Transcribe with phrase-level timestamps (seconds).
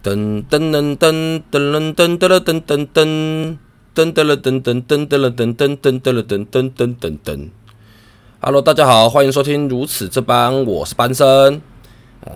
[0.00, 3.58] 噔噔噔噔噔噔噔噔噔噔噔
[3.92, 7.48] 噔噔了噔噔噔噔了噔噔噔噔了噔噔噔噔噔。
[8.40, 11.60] Hello，大家好，欢迎收听如此这般，我是班生
[12.20, 12.30] 啊。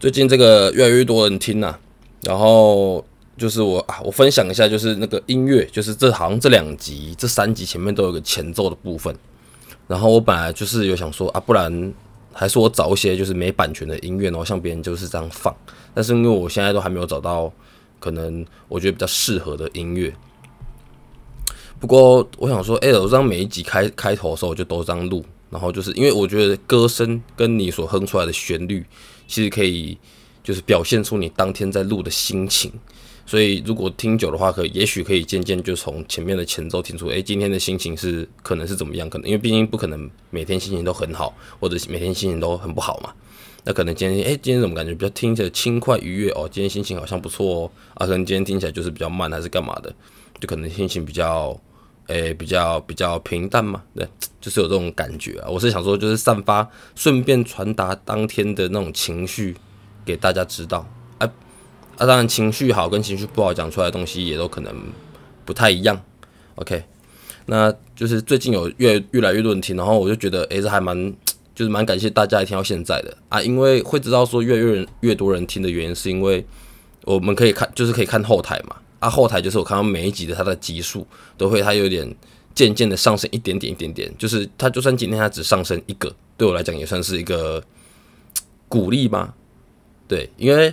[0.00, 1.76] 最近这个越来越多人听呐，
[2.22, 3.04] 然后
[3.36, 9.14] 就是我啊，我分享一下，就是那个音乐，就是这好像这两集、这三集前面都有个前奏的部分。
[9.86, 11.92] 然后我本来就是有想说啊，不然
[12.38, 15.52] 还是我找一些就是没版权的音乐，然后像别人就是这样放。
[15.92, 17.52] 但是因为我现在都还没有找到
[17.98, 20.14] 可能我觉得比较适合的音乐。
[21.80, 28.86] 不过我想说，哎，我这样每一集开开头的时候我就都这样录，然后就是因为我觉得歌声跟你所哼出来的旋律，
[29.26, 29.98] 其实可以
[30.44, 32.72] 就是表现出你当天在录的心情。
[33.28, 39.10] 所以如果听久的话，可也许可以渐渐就从前面的前奏听出，哎，今天的心情是可能是怎么样？
[39.10, 43.12] 可能因为毕竟不可能每天心情都很好，或者每天心情都很不好嘛。
[43.64, 46.48] 那可能今天，哎，今天怎么感觉比较听起来轻快愉悦哦？
[46.50, 47.70] 今天心情好像不错哦。
[47.96, 49.94] 啊，可能今天听起来就是比较慢，还是干嘛的？
[50.40, 51.54] 就可能心情比较，
[52.06, 53.82] 哎，比较比较平淡嘛。
[53.94, 54.08] 对，
[54.40, 55.50] 就是有这种感觉啊。
[55.50, 59.54] 我是想说，就是散发，顺便传达当天的那种情绪
[60.02, 60.88] 给大家知道。
[61.98, 64.72] 啊，当然情绪好跟情绪不好讲出来的东西也都可能
[65.44, 66.00] 不太一样。
[66.54, 66.84] OK，
[67.46, 71.12] 那就是最近有越越来越多人听，然后我就觉得，诶，这还蛮，
[71.56, 76.46] 就是蛮感谢大家听到现在的啊，因为会知道说越越越多人听的原因，是因为
[77.02, 78.76] 我们可以看，就是可以看后台嘛。
[79.00, 81.04] 啊，后台就是我看到每一集的它的集数
[81.36, 82.08] 都会，它有点
[82.54, 87.60] 渐渐的上升一点点一点点，就是它就算今天它只上升一个，对我来讲也算是一个
[88.68, 89.34] 鼓励吧？
[90.06, 90.72] 对，因为。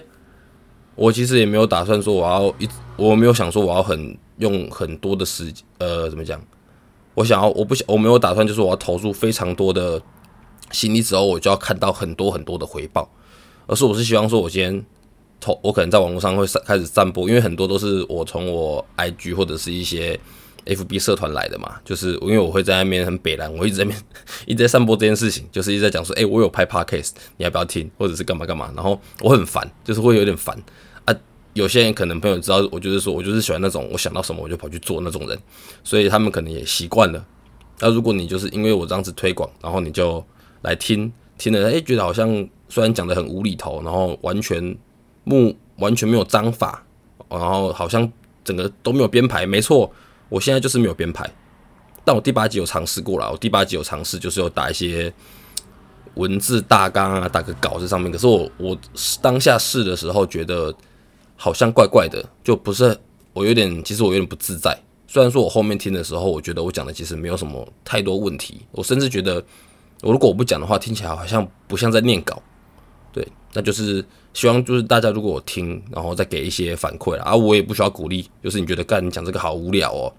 [0.95, 6.41] 我其实也没有打算说我要一，我没有想说我要很用很多的时，呃，怎么讲？
[7.13, 10.01] 我想要，我不想，我没有打算就是我要投入非常多的
[10.71, 13.09] 心力之后，我就要看到很多很多的回报，
[13.67, 14.85] 而是我是希望说，我今天
[15.39, 20.19] 投，我可能在网络上会散开始散播，因为很多都是我从我 IG 或者是一些
[20.65, 23.97] FB 社团来的嘛，就是因为我会在那边很北蓝，我一直在面
[24.47, 30.57] 一直在散播这件事情，就是一直在讲说，哎，我有拍 Podcast，你要不要听，或者是干嘛干嘛，然后我很烦，就是会有点烦
[31.05, 31.15] 啊。
[31.53, 35.39] 有些人可能朋友知道，我就是说我就是喜欢那种我想到什么我就跑去做那种人，
[35.83, 37.25] 所以他们可能也习惯了。
[37.79, 40.25] 那如果你就是因为我这样子推广，然后你就
[40.63, 42.27] 来听听了，诶，觉得好像
[42.67, 44.75] 虽然讲的很无厘头，然后完全
[45.25, 46.83] 目完全没有章法，
[47.29, 48.11] 然后好像
[48.43, 49.45] 整个都没有编排。
[49.45, 49.91] 没错，
[50.35, 51.25] 我现在就是没有编排，
[52.03, 53.31] 但我第八集有尝试过了。
[53.31, 55.13] 我第八集有尝试，就是有打一些
[56.15, 58.11] 文字大纲啊，打个稿子上面。
[58.11, 58.77] 可是我我
[59.21, 60.75] 当下试的时候觉得。
[61.37, 62.97] 好像怪怪的，就不是
[63.33, 64.73] 我有点，其实我有点不自在。
[65.05, 69.43] 虽然说我后面听的时候，我觉得我讲的其实没有什么太多问题，我甚至觉得，
[70.01, 72.41] 我如果我不讲的话，听起来好像不像在念稿。
[73.11, 74.01] 对，那就是
[74.33, 80.13] 希望就是大家如果我听，然后再给一些反馈啊，我也不需要鼓励，就是你觉得干你讲这个好无聊哦，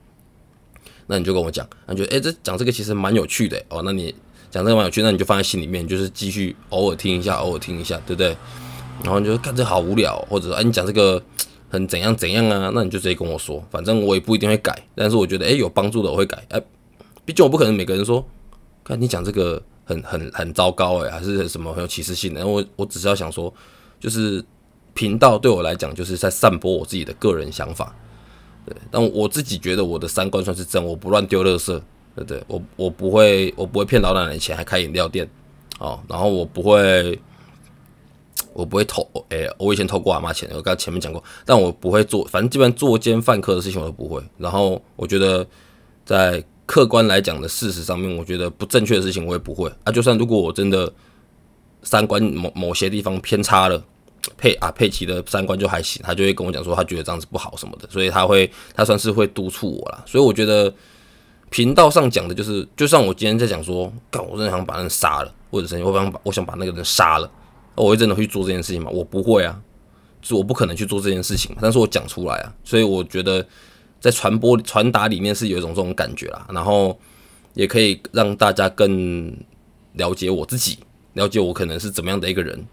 [1.07, 4.15] 那你就跟我讲，那觉得诶，这讲这个其实蛮有趣的哦，那你
[4.51, 8.37] 讲这个蛮有趣，那你就放在心里面，就是继续偶尔听一下，偶尔听一下，对不对？
[9.05, 11.23] 然后你就看这好无聊，或者说哎，你讲这个
[11.69, 12.71] 很怎样怎样啊？
[12.75, 14.75] 那你就直接跟我说，反正我也不一定会改。
[14.95, 16.43] 但是我觉得哎，有帮助的我会改。
[16.49, 16.61] 哎，
[17.25, 18.27] 毕竟我不可能每个人说，
[18.83, 22.47] 看你讲这个很很很糟糕哎，还是什么很有歧视性的。
[22.47, 23.53] 我我只是要想说，
[24.01, 24.43] 就是
[24.95, 27.95] 频道对我来讲就是在散播我自己的个人想法。
[28.67, 31.81] 对，但我自己觉得我的三观算是正，我不乱丢垃圾，
[32.15, 32.43] 对不对？
[32.49, 35.27] 我我不会我不会骗老奶奶钱还开饮料店
[35.79, 37.19] 哦，然后我不会。
[38.53, 44.23] 我不会偷，诶，我以前偷过阿妈钱，我刚才前面讲过，但我不会做，反正基本上作奸犯科的事情我都不会。
[44.39, 45.47] 然后我觉得，
[46.07, 49.71] 在客观来讲的事实上面，我觉得不正确的事情我也不会。
[49.85, 50.91] 啊，就算如果我真的
[51.83, 53.85] 三观某某些地方偏差了，
[54.37, 60.03] 佩啊佩奇的三观就还行，他就会跟我讲说他觉得这样子不好什么的，所以他会他算是会督促我啦。
[60.07, 60.73] 所以我觉得
[61.51, 67.31] 频道上讲的就是，就算我今天在讲说，干我真的想把人杀了，或者是我想把我想把那个人杀了。
[67.77, 68.91] 我会真的会去做这件事情吗？
[68.91, 69.61] 我不会啊，
[70.23, 71.55] 是我不可能去做这件事情。
[71.61, 73.47] 但是我讲出来啊，所以我觉得
[74.01, 76.47] 在传播传达里面是有一种这种感觉啦。
[76.51, 76.99] 然后
[77.53, 79.31] 也可以让大家更
[79.93, 80.79] 了解我自己，
[81.13, 82.67] 了解我可能是怎么样的一个人，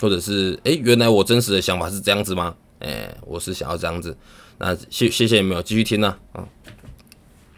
[0.00, 2.54] 或者是诶，原来我真实的想法是这样子吗？
[2.80, 4.16] 诶，我是想要这样子。
[4.58, 6.16] 那谢谢谢有没有继续听呢？
[6.32, 6.46] 啊，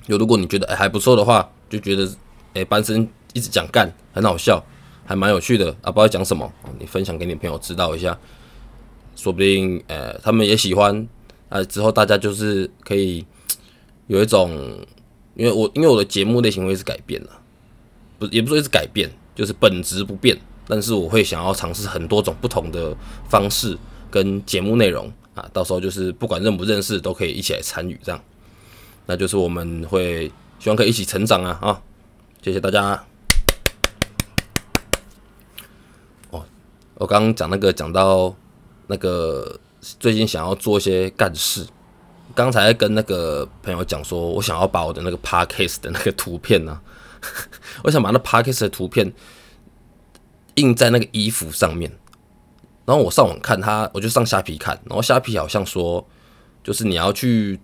[0.06, 2.08] 有如果你觉得还不错的话，就觉得
[2.54, 4.64] 诶班生一直讲干很好笑。
[5.08, 8.18] 还蛮有趣的啊，不知道讲什么，你分享给你朋友知道一下，
[9.14, 11.06] 说不定呃他们也喜欢
[11.48, 11.62] 啊。
[11.62, 13.24] 之后大家就是可以
[14.08, 14.50] 有一种，
[15.36, 17.30] 因为我因为我的节目类型会是改变了，
[18.18, 20.36] 不也不说一直改变，就是本质不变，
[20.66, 22.94] 但是我会想要尝试很多种不同的
[23.28, 23.76] 方式，
[24.10, 28.20] 跟节目内容啊，到时候就是不管认不认识都可以一起来参与，这样，
[29.06, 31.80] 那就是我们会希望可以一起成长啊啊！
[32.42, 33.04] 谢谢大家。
[36.30, 36.44] 哦，
[36.94, 38.34] 我刚刚讲那个讲到
[38.86, 41.66] 那个最近想要做一些干事，
[42.34, 46.80] 刚才跟那个朋友讲说，我想要把我的那个 podcast 的那个图片呢，
[47.84, 49.12] 我想把那 podcast 的图片
[50.56, 51.90] 印在那个衣服上面。
[52.84, 56.06] 然后我上网看他，我就上虾皮看，然后虾皮好像说，
[56.62, 57.58] 就是你要去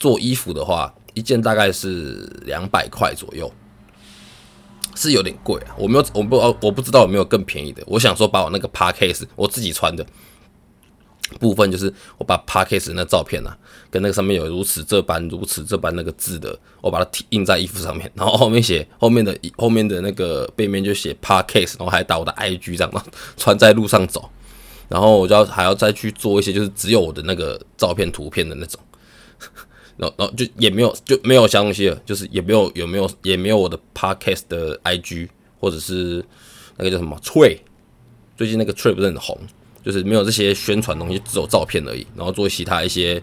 [0.00, 3.52] 做衣服的话，一件大概是两百块左右，
[4.96, 5.76] 是有点贵啊。
[5.78, 7.84] 我没有，我不，我不知道有没有更便宜的。
[7.86, 10.04] 我想说，把我那个 p a r k c a s e 我自己穿的
[11.34, 13.56] 部分，就是我把 p a r k c a s 那照片啊，
[13.90, 23.04] 跟那个上面有如此这般、如此这般那个字的，我把它印在衣服上面，然后后面写后面的后面的那个背面就写 p a r k c a s 然后还打我的 IG 这样，
[23.36, 24.30] 穿在路上走。
[24.88, 28.78] 然后我就要还要再去做一些，就是只有我的那个照片图片的那种，
[29.96, 35.28] 然后然后就也没有就没有相东西了，就是也没有有没有也没有我的 podcast 的 IG
[35.58, 36.24] 或者是
[36.76, 37.58] 那个叫什么 t r e
[38.36, 39.38] 最近那个 Tree 不是很红，
[39.84, 42.06] 就是没有这些宣传东西，只有照片而已。
[42.16, 43.22] 然后做其他一些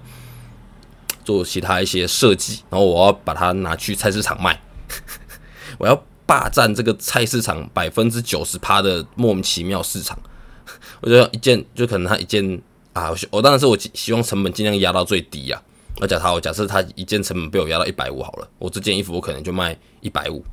[1.25, 4.62] 做其他一些设计，然后我要把它拿去菜市场卖，
[5.78, 10.18] 我要霸占这个菜市场百分之九十趴的莫名其妙市场。
[11.02, 12.62] 我觉得一件就可能他一件
[12.94, 15.62] 啊，我当然是我希望成本尽量压到最低呀。
[16.00, 20.44] 那假他我假设他一件成本被我压到一百五好了，我这件衣服我可能就卖一百五。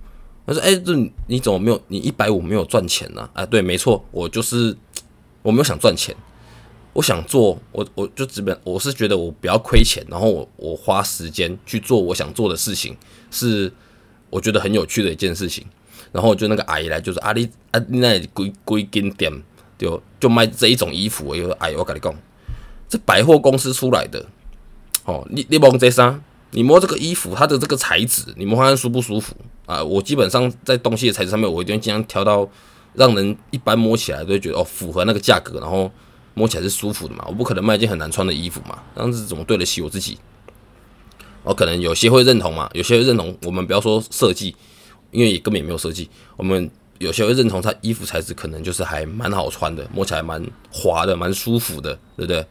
[0.47, 0.95] 他说：“哎，这
[1.27, 1.81] 你怎么没有？
[1.89, 4.75] 你一百五没有赚钱呢？”啊，对，没错，我就是
[5.43, 6.15] 我没有想赚钱，
[6.93, 12.97] 我想做，我我就基本我是觉得我不要亏钱，然后我我花时间去做我想做的事情，
[13.31, 13.73] 是
[14.31, 15.67] 我觉得很有趣的一件事情。
[16.13, 19.33] 然后就那个阿姨来就是阿丽啊，那归归金店。
[19.79, 22.13] 就就卖这一种衣服，我有哎，我跟你讲，
[22.89, 24.27] 这百货公司出来的，
[25.05, 26.21] 哦，你你摸这啥，
[26.51, 29.37] 你摸这个衣服，它的这个材质，你摸看舒不舒服
[29.67, 29.81] 啊？
[29.85, 32.49] 我基本上在东西的材质上面，我一定尽量挑到
[32.99, 35.91] 让人一般摸起来都会觉得哦，符合那个价格，然后
[36.35, 37.25] 摸起来是舒服的嘛。
[37.29, 40.19] 我不可能卖一件很难穿的衣服嘛，这样子怎么对得起我自己？
[41.45, 43.35] 我可能有些会认同嘛，有些会认同。
[43.45, 44.55] 我们不要说设计，
[45.13, 46.71] 因为也根本也没有设计，我们。
[46.99, 52.45] 有些会认同它衣服材质可能就是还蛮好穿的，摸起来蛮滑的，蛮舒服的，对不对？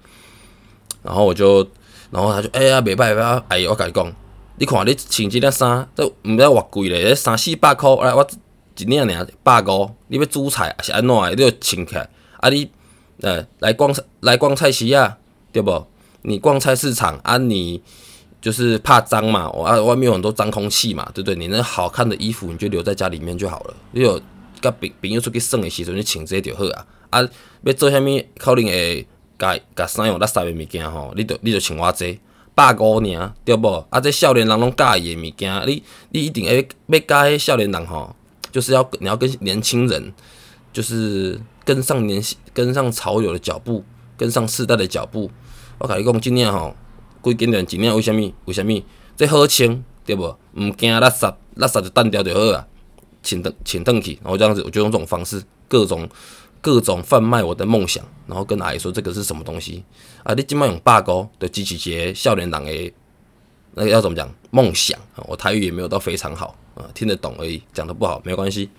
[1.03, 1.67] 然后我就，
[2.11, 4.15] 然后他就，哎呀，袂歹袂歹，哎，我跟你讲，
[4.55, 8.25] 你看你穿这件衫，这唔知偌贵咧，三四百块，哎，我
[8.77, 11.15] 一领尔百五，你要煮菜还是安怎？
[11.35, 12.09] 你要穿起来，
[12.39, 12.69] 啊，你，
[13.21, 15.17] 呃，来逛来逛菜市啊，
[15.51, 15.87] 对无？
[16.21, 17.81] 你逛菜市场啊，你。
[18.39, 21.35] 就是怕脏嘛，啊，外面有很多脏空气嘛，对不对？
[21.35, 23.73] 你那好看的衣服，你就留在家里面就好了。
[23.91, 24.17] 你有
[24.61, 26.85] 甲朋朋友出去耍的时阵，你穿这就好啊。
[27.09, 27.29] 啊，
[27.63, 29.05] 要做啥物可能会
[29.39, 32.17] 甲甲衫用垃圾的物件吼，你就你就穿我这
[32.53, 33.85] 百五尔，对无？
[33.89, 38.15] 啊，这少年人拢喜欢的物件，你你一定会要介少年人吼，
[38.51, 40.13] 就是要你要跟年轻人，
[40.71, 42.21] 就是跟上年
[42.53, 43.83] 跟上潮流的脚步，
[44.17, 45.29] 跟上世代的脚步。
[45.77, 46.75] 我甲你讲，今年吼。
[47.19, 48.33] 规件人尽量为虾米？
[48.45, 48.85] 为虾米？
[49.17, 50.23] 这好穿，对不？
[50.53, 52.65] 毋惊垃圾，垃圾就单掉就好啊。
[53.21, 56.07] 请登，请登去，然后这样子，我就用这种方式，各种
[56.61, 59.83] 各种贩卖我的梦想，然后跟阿姨说这个是什么东西
[60.23, 60.33] 啊？
[60.35, 62.93] 你今麦用罢工的机器节少年党诶，
[63.77, 64.29] 那个要怎么讲？
[64.51, 68.69] 梦想啊，我台语也没有到非常好啊，听得懂而已，讲的不好没关系。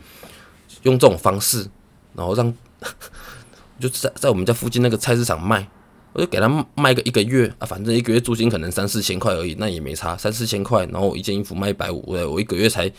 [0.82, 1.66] 用这种方式，
[2.14, 2.52] 然后让
[3.80, 5.66] 就在在我们家附近那个菜市场卖。
[6.14, 12.90] 我就给他卖个一个月啊，反正一个月租金可能三四千块而已，那也没差，三四千块，然后我一件衣服卖一百五，我我一个月才，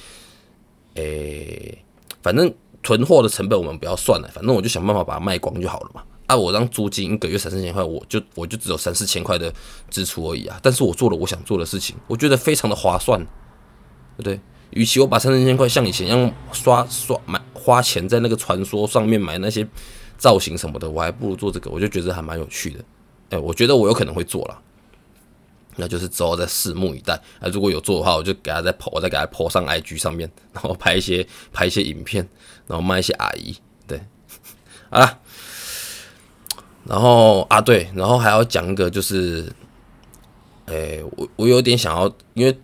[0.94, 1.84] 诶，
[2.22, 2.54] 反正
[2.84, 6.04] 囤货的成本我们不要算了，反正我就想办法把它卖光就好了嘛。
[6.30, 9.52] 啊，我让租金一个月三四千块，我就我就只有三四千块的
[9.90, 10.60] 支出而已啊。
[10.62, 13.20] 但是我做了我想做的事情，我觉得非常的划算，
[14.24, 14.40] 对？
[14.70, 19.68] 与其我把三四千块像以前一样刷刷买花钱在那个传说上面买那些
[20.20, 22.80] 造型什么的，我还不如做这个，我就觉得还蛮有趣的。
[23.32, 24.62] 哎，我觉得我有可能会做了，
[25.78, 27.16] 那就是之后再拭目以待。
[27.40, 32.30] 啊，如果有做的话，我就给他再抛，我再给他抛上 IG 上面，然后拍一些拍一些影片，
[32.68, 33.56] 然后卖一些阿姨。
[33.88, 34.00] 对，
[34.92, 35.20] 好了，
[36.90, 39.50] 然后啊对，然后还要讲一个，就是，
[40.66, 42.58] 哎，我我有点想要，因为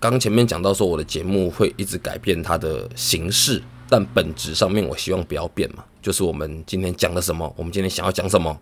[0.00, 8.58] 刚前面讲到说我的节目会一直改变它的形式，但本质上面我希望不要变嘛，就是我们今天讲了什么，我们今天想要讲什么。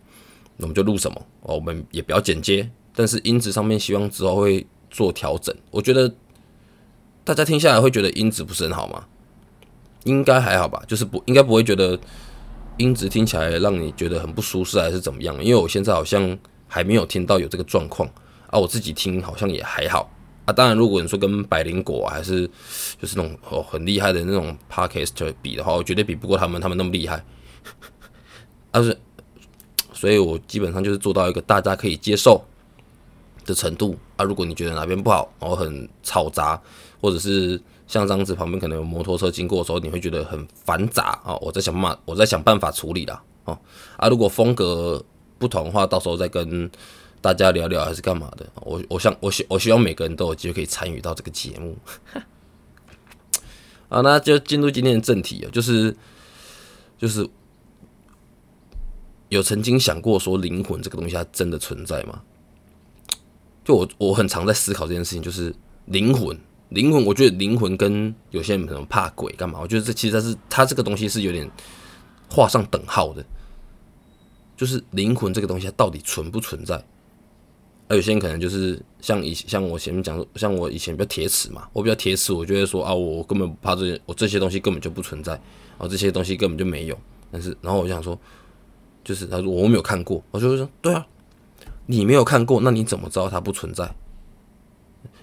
[0.58, 5.54] 我们就录什么，我们也不要剪接，但是音质上面希望之后会做调整。
[5.70, 6.10] 我觉得
[7.24, 9.04] 大家听下来会觉得音质不是很好吗？
[10.04, 12.00] 应该还好吧，就是不应该不会觉得
[12.78, 15.42] 音质听起来让你觉得很不舒适，还是怎么样？
[15.42, 16.36] 因为我现在好像
[16.68, 18.08] 还没有听到有这个状况
[18.48, 20.10] 啊，我自己听好像也还好
[20.44, 20.52] 啊。
[20.52, 22.46] 当然，如果你说跟百灵果还是
[23.00, 27.24] 就是那种哦很厉害的那种 podcast 比的话，我绝对比不过他们，他们那么厉害。
[28.70, 28.96] 但是，
[29.92, 32.44] 所以我基本上就是做到一个大家可以接受
[33.46, 34.24] 的程度啊。
[34.24, 36.60] 如果你觉得哪边不好，然后很嘈杂，
[37.00, 41.36] 或者是像这样子旁边可能有摩托车经过的时候，你会觉得很繁杂啊。
[41.36, 43.22] 我在想办法，我在想办法处理啦。
[43.44, 43.58] 哦
[43.96, 44.08] 啊。
[44.08, 45.04] 如果风格
[45.38, 46.70] 不同的话，到时候再跟
[47.20, 48.46] 大家聊聊还是干嘛的。
[48.56, 51.76] 我我想我希我希望每个人都有机会可以参与到这个节目。
[53.88, 55.96] 啊，那就进入今天的正题啊，就是
[56.98, 57.28] 就是。
[59.28, 62.22] 有曾经想过说灵魂这个东西它真的存在吗？
[63.64, 65.52] 就我我很常在思考这件事情，就是
[65.86, 66.38] 灵魂，
[66.70, 69.58] 灵魂，我觉得灵魂跟有些人可能怕鬼干嘛？
[69.60, 71.50] 我觉得这其实它是它这个东西是有点
[72.28, 73.24] 画上等号的，
[74.56, 76.82] 就是灵魂这个东西它到底存不存在？
[77.88, 85.34] 而有些人可能就是像以像我前面讲，像我以前比较铁齿嘛，我比较铁齿，我觉得说啊，我根本不怕这些，我这些东西根本就不存在，
[85.78, 86.98] 啊，这些东西根本就没有。
[87.30, 88.18] 但是然后我想说。
[89.04, 91.06] 就是他说我没有看过，我就会说对啊，
[91.86, 93.88] 你没有看过，那你怎么知道它不存在？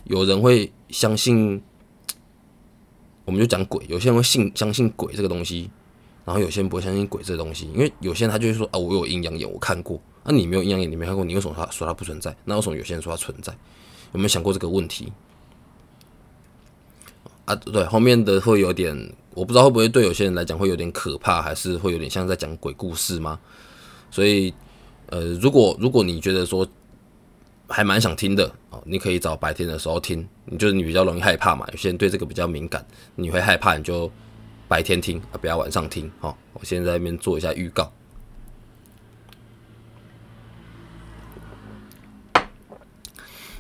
[0.06, 1.60] 有人会相信，
[3.26, 5.70] 我们就讲鬼，有些人会信相信鬼这个东西，
[6.24, 12.34] 然后有些人不会相信鬼这个东西，因为有些人他就会说啊，我有阴阳眼，我看过，那你没有阴阳眼，你没看过，你为什么他说它不存在？
[12.46, 13.52] 那为什么有些人说它存在？
[14.14, 15.12] 有没有想过这个问题？
[17.46, 18.96] 啊，对，后面的会有点，
[19.34, 23.40] 我不知道会不会对有些人来讲会有点可怕，还是会有点像在讲鬼故事吗？
[24.12, 24.54] 所以，
[25.08, 26.66] 呃，如果如果你觉得说
[27.74, 30.30] 还蛮想听的哦，你可以找白天的时候听。
[30.46, 34.12] 你就是你比较容易害怕嘛，有些人对这个比较敏感，你会害怕，你就
[34.68, 36.38] 白天听啊，不要晚上听哦。
[36.54, 37.92] 我现在在那边做一下预告。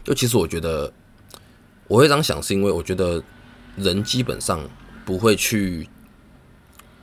[0.03, 0.93] 就其实我觉得
[1.87, 3.23] 我会这样想，是因为我觉得
[3.77, 4.59] 人基本上
[5.03, 5.89] 不会去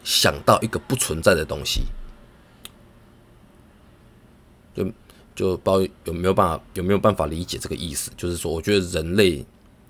[0.05, 1.83] 想到一个不存在的东西。
[4.76, 4.88] 就
[5.40, 8.11] 就不知道有没有办法有没有办法理解这个意思？
[8.14, 9.42] 就是说，我觉得人类，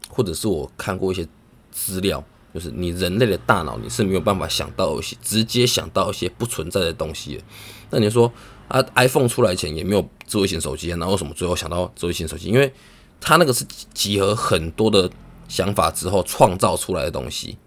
[0.08, 1.26] 或者是我看过一些
[1.72, 2.22] 资料，
[2.54, 7.42] 就是你人类的大脑，你是没有办法想到一些直接想到一些不存在的东西。
[7.90, 8.32] 那你说
[8.68, 12.46] 啊，iPhone 出来前也没有智慧型手机，那为什么最后想到智慧型手机？
[12.46, 12.72] 因为
[13.20, 15.10] 它那个是集合很多的
[15.48, 17.58] 想法之后创造出来的东西。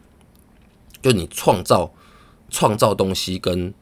[1.01, 1.93] 就你创造
[2.49, 3.73] 创造东西跟。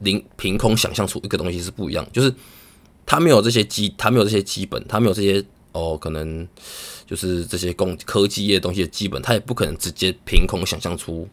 [0.00, 2.34] 零凭空想象出一个东西是不一样，就是
[3.04, 6.46] 他没有这些基，他没有这些基本，他没有这些哦，可能
[7.06, 11.28] 就是这些工科技业的东西的基本，他也不可能直接凭空想象出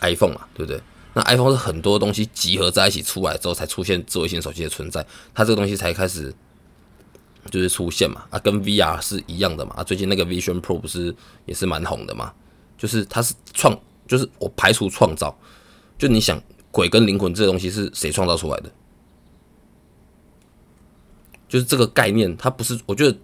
[0.00, 0.80] iPhone 嘛，对不对？
[1.14, 6.34] 那 iPhone 是很多东西集合在一起出来之后才出现智慧型手机的存在，它这个东西才开始
[7.50, 11.14] 就是出现嘛，啊，跟 VR 是一样的嘛，啊，最近那个 Vision Pro 不是
[11.44, 12.32] 也是蛮红的嘛，
[12.76, 15.36] 就是它是创，就是我排除创造，
[15.98, 16.42] 就你想。
[16.72, 18.70] 鬼跟灵魂这个东西是谁创造出来的？
[21.48, 22.78] 就是这个概念，它不是。
[22.86, 23.18] 我觉得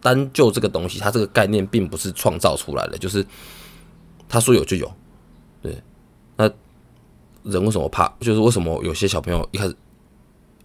[0.00, 3.24] 单就这个东西，它这个概念并不是创造出来的，就是
[4.28, 4.90] 他说有就有。
[5.62, 5.82] 对，
[6.36, 6.50] 那
[7.42, 8.08] 人为什么怕？
[8.20, 9.76] 就是为什么有些小朋友一开始，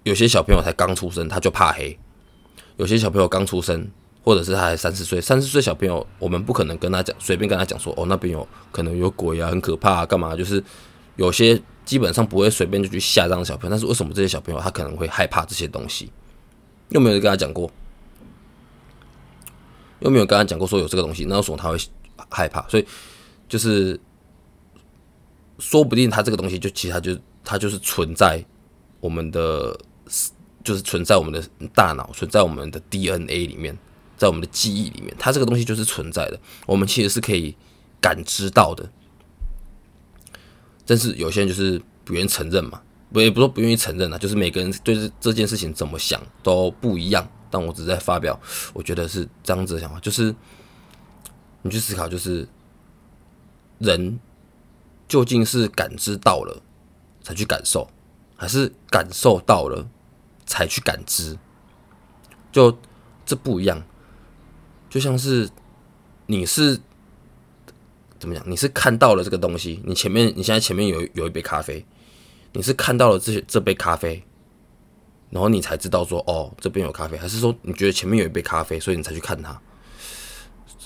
[0.03, 1.97] 有些小朋友才刚出生他就怕黑，
[2.77, 3.89] 有些小朋友刚出生，
[4.23, 10.35] 或者是他才三四岁，三四岁小朋友，我们不可能跟他讲，随便跟他讲说，哦，那边有可能有鬼啊，很可怕，啊，干嘛？
[10.35, 10.63] 就是
[11.15, 11.61] 有些。
[11.85, 16.11] 基本上不会随便就去吓这样的小朋友，但是为什么这些小朋友他可能会害怕这些东西？
[16.89, 17.71] 又没有跟他讲过，
[19.99, 21.77] 又没有跟他讲过说有这个东西，那为什么他会
[22.29, 22.67] 害怕？
[22.67, 22.85] 所以
[23.47, 23.99] 就是
[25.59, 28.43] 说不定他这个东西就其实他就他就是存在
[28.99, 29.77] 我们的，
[30.63, 31.41] 就是存在我们的
[31.73, 33.77] 大脑，存在我们的 DNA 里面，
[34.17, 37.55] 在我们的记忆里面，它这个东西就是存在的，我们其实是可以
[38.01, 38.89] 感知到的。
[40.85, 42.81] 但是有些人就是不愿承认嘛，
[43.15, 47.25] 不也不说不愿意承认啊，就是每个人对这这件事情怎么想都不一样。
[47.49, 48.37] 但我只在发表，
[48.73, 50.35] 我觉得是这样子的想法，就是
[51.61, 52.45] 你去思考，就是
[53.79, 54.19] 人
[55.07, 56.61] 究竟是感知到了
[57.23, 57.89] 才去感受，
[58.35, 59.87] 还是感受到了
[60.45, 61.37] 才去感知？
[62.51, 62.77] 就
[63.25, 63.81] 这不一样，
[64.89, 65.49] 就像是
[66.25, 66.81] 你是。
[68.17, 68.43] 怎么讲？
[68.49, 71.85] 你是看到了这个东西，你前面你现在前面有有一杯咖啡，
[72.55, 74.23] 你是看到了这些这杯咖啡，
[75.29, 79.59] 然后你才知道说哦这边有咖啡，还是说你觉得前面有一杯咖啡，所以你才去看它？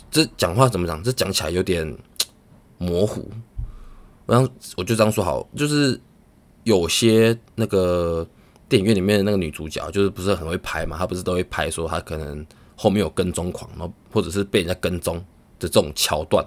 [0.10, 1.04] 这讲话怎么讲？
[1.04, 1.96] 这讲起来有点
[2.80, 3.30] 模糊。
[4.26, 6.00] 我想我就这样说好，就是
[6.64, 8.28] 有些那个
[8.68, 10.98] 电影院里面的那个女主角，就是不是很会拍嘛？
[10.98, 12.44] 她不是都会拍说她可能
[12.76, 15.18] 后面有跟踪狂，然后或者是被人家跟踪
[15.60, 16.44] 的这种桥段。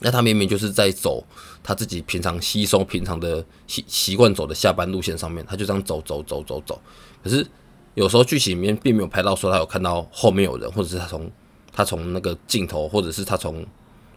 [0.00, 1.22] 那他明明就是在走
[1.62, 6.80] 他自己平常吸收平常的习习惯走的下班路线上面，他就这样走走走走走。
[7.22, 7.46] 可是
[7.94, 11.30] 有时候剧情里面并没有拍到说他有看到后面有人，或者是他从
[11.72, 13.64] 他从那个镜头，或者是他从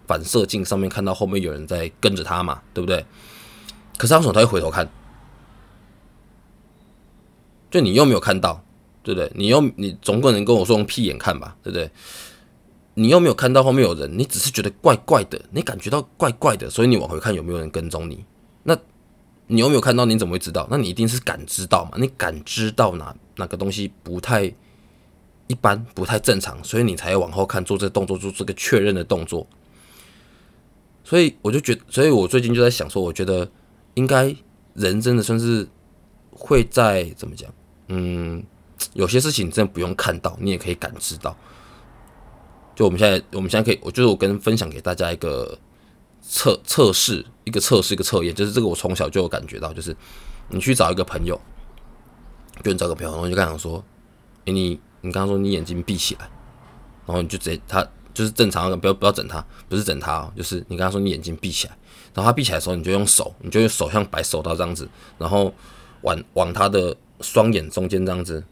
[0.07, 3.05] 反射镜上面看到后面有人在跟着他嘛，对不对？
[3.97, 4.89] 可是为什么他会回头看？
[7.69, 8.63] 就你又没有看到，
[9.01, 9.31] 对不对？
[9.35, 11.91] 你又你总不能跟我说用屁眼看吧，对不对？
[12.95, 18.23] 你又没有看到后面有人，你只是觉得怪怪的，你感觉到怪怪的，所以你往回看有没有人跟踪你？
[18.63, 18.77] 那
[19.47, 20.05] 你又没有看到？
[20.05, 20.67] 你怎么会知道？
[20.69, 21.91] 那你一定是感知到嘛？
[21.97, 24.45] 你感知到哪哪个东西不太
[25.47, 29.47] 一般，不太正常，所以你才要往后看，做这个动作，做这个确认的动作。
[31.03, 33.49] 所以我就觉，所以我最近就在想说，我觉得。
[33.95, 34.35] 应该
[34.73, 35.67] 人真的算是
[36.31, 37.47] 会在怎么讲？
[37.89, 38.43] 嗯，
[38.93, 41.37] 有些事情真的不用看到，你也可以感知到。
[42.75, 45.57] 就我们现在，我们现在可以，我就是我跟分享给大家一个
[46.21, 49.95] 测测试，一个测试，一个测验，就是这个我从小就有感觉到，就是
[50.49, 51.39] 你去找一个朋友，
[52.63, 53.83] 就你找个朋友，然后就跟他说：“，
[54.45, 56.29] 你你刚刚说你眼睛闭起来，
[57.05, 61.77] 然后你就直接他就是正常，不要不要整他，不是整他哦，就是你刚刚说你眼睛闭起来。”
[62.13, 64.87] 然后他闭起来的时候，你就用手，你就用手像摆手刀这样子，
[65.17, 65.51] 然后
[66.01, 68.43] 往往他的双眼中间这样子，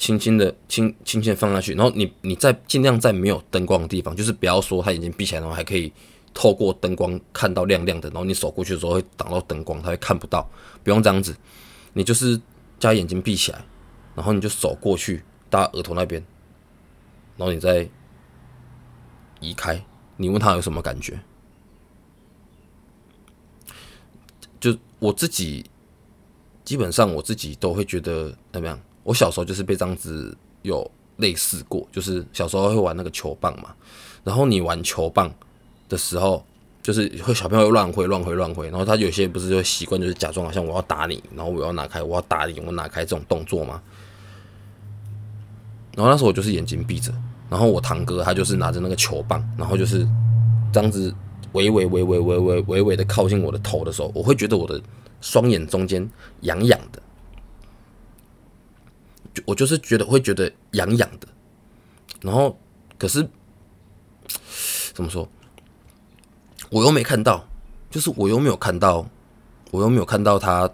[0.00, 1.74] 轻轻的轻轻轻放下去。
[1.74, 5.92] 然后你你在尽量在没有灯光的地方，就是不要说他眼睛闭起来，然后还可以
[6.32, 8.08] 透过灯光看到亮亮的。
[8.08, 10.50] 然后你手过去的时候会挡到灯光，他会看不到。
[10.82, 11.36] 不用这样子，
[11.92, 12.40] 你就是
[12.78, 13.62] 将眼睛闭起来，
[14.14, 16.24] 然后你就手过去到额头那边，
[17.36, 17.86] 然后你再
[19.40, 19.84] 移开。
[20.16, 21.20] 你问他有什么感觉？
[24.58, 25.64] 就我自己，
[26.64, 28.80] 基本上我自己都会觉得怎么样？
[29.10, 33.74] 我小时候就是被这样子有类似过，就是小时候会玩那个球棒嘛。
[34.22, 35.28] 然后你玩球棒
[35.88, 36.44] 的时候，
[36.80, 38.68] 就是会小朋友乱挥、乱挥、乱挥。
[38.70, 43.82] 然后他有些不是就习惯就是假装好像我要打你，然后我要拿开，我要打你，我拿开这种动作嘛。
[45.96, 47.12] 然后那时候我就是眼睛闭着，
[47.48, 50.06] 然后我堂哥他就是拿着那个球棒，然后就是
[50.72, 51.12] 这样子。
[51.52, 54.80] 微微微微微微微微的靠近我的头的时候，我会觉得我的
[55.20, 56.08] 双眼中间
[56.42, 57.02] 痒痒的，
[59.46, 61.28] 我就是觉得会觉得痒痒的，
[62.20, 62.58] 然后
[62.98, 63.28] 可是
[64.92, 65.28] 怎么说，
[66.70, 67.46] 我又没看到，
[67.90, 69.08] 就是我又没有看到，
[69.70, 70.70] 我又没有看到他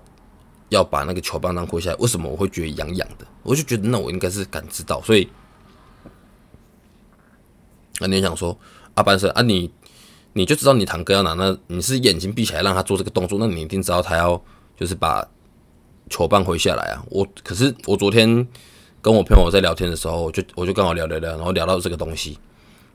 [0.69, 3.27] 要把那个球棒当挥下来，为什么我会觉得痒痒的？
[3.43, 5.29] 我就觉得那我应该是感知到，所以
[8.01, 8.59] 啊，你想说
[8.95, 9.73] 阿班生啊你。
[10.39, 14.39] 你就知道你堂哥要拿那，你是眼睛闭起来让他做这个动作，那你一定知道他要
[14.77, 15.27] 就是把
[16.11, 17.05] 球棒挥下来啊。
[17.11, 18.47] 我可是我昨天
[19.01, 22.39] 跟我朋友在聊天的时候，我就我就刚好聊聊聊，然后聊到这个东西，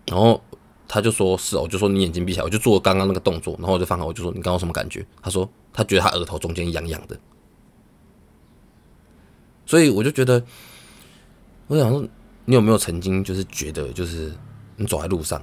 [0.07, 0.41] 然后
[0.87, 5.05] 他就说是哦，就说你眼睛闭起来，我就做刚刚那个动作，然后我就放开，我就说你刚刚什么感觉？
[5.21, 7.17] 他说他觉得他额头中间痒痒的，
[9.65, 10.43] 所以我就觉得，
[11.67, 12.05] 我想说
[12.45, 14.33] 你有没有曾经就是觉得就是
[14.75, 15.41] 你走在路上，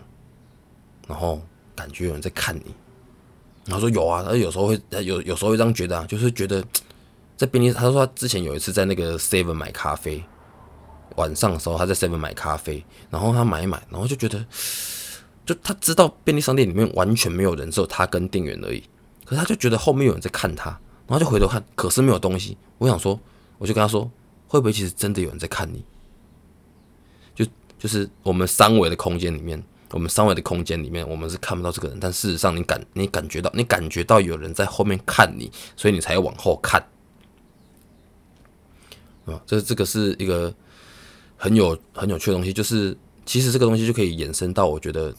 [1.06, 1.40] 然后。
[1.78, 2.74] 感觉有人在看你，
[3.64, 6.60] 然后说有啊，他有时候会有有时候会这样觉得啊，就是觉得
[7.38, 10.24] 在便利，他说他之前有一次在那个 Seven 买咖啡，
[11.14, 14.44] 晚上的时候他在 Seven 买咖啡，然后他买一买，然后就觉得，
[15.46, 18.82] 就他知道便利商店里面完全没有人，只有他跟店员而已，
[19.24, 20.70] 可是他就觉得后面有人在看他，
[21.06, 22.58] 然后就回头看，可是没有东西。
[22.78, 23.18] 我想说，
[23.58, 24.10] 我就跟他说，
[24.48, 25.84] 会不会其实真的有人在看你？
[27.36, 27.46] 就
[27.78, 29.62] 就是我们三维的空间里面。
[29.92, 36.84] 我们三维的空间里面，我们是看不到这个人，但事实上，你感你感觉到，你感觉到有人在后面看你，所以你才要往后看。
[39.32, 40.52] 啊，这这个是一个
[41.36, 45.14] 很有很有趣的东西，就是其实这个东西就可以延伸到，我觉得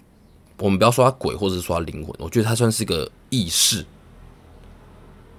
[0.58, 3.86] 我们不要说它鬼，或者是说它灵魂，我觉得它算是一个意识，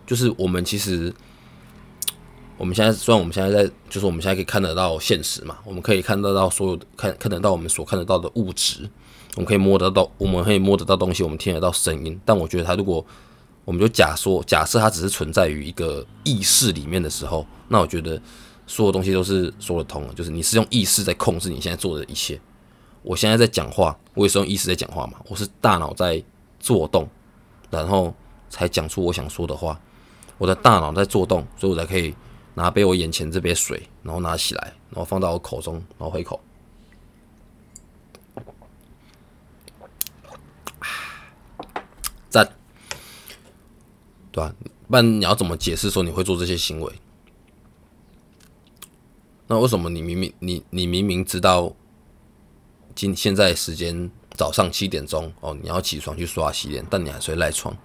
[0.06, 1.12] 就是我们其实。
[2.58, 8.86] 我们现在虽然我们现在在，就是我们现在可以看得到现实嘛，我们可以看得到所有看看得到我们所看得到的物质，
[9.34, 12.20] 我们可以摸得到，我们可以摸得到东西，我们听得到声音。
[12.22, 13.02] 但我觉得它如果，
[13.64, 18.20] 我们就假说假设它只是存在于一个意识里面的时候，那我觉得
[18.70, 22.40] 所有东西都是说得通的，就是你是用意识在控制你现在做的一切。
[23.02, 26.22] 我现在在讲话，我也是用意识在讲话嘛，我是大脑在
[26.60, 27.08] 做动，
[27.68, 28.14] 然后
[28.48, 29.80] 才讲出我想说的话。
[30.38, 32.14] 我的大脑在做动，所以我才可以。
[32.52, 36.38] 拿杯我眼前这杯水，然后拿起来，然后放到我口中，然后喝一口。
[42.28, 42.52] 赞，
[44.32, 44.52] 对吧？
[44.88, 46.92] 不然你要怎么解释说你会做这些行为？
[49.50, 51.74] 那为什么你明明你你明明知道
[52.94, 57.76] 今现在时间早上七点钟哦，你要起床去刷洗脸，但你还是赖床？